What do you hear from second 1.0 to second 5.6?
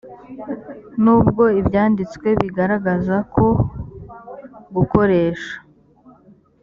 n ubwo ibyanditswe bigaragaza ko gukoresha